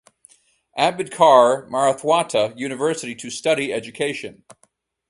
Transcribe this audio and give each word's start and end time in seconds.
Ambedkar 0.79 1.69
Marathwada 1.69 2.57
university 2.57 3.13
to 3.13 3.29
study 3.29 3.71
education. 3.71 4.43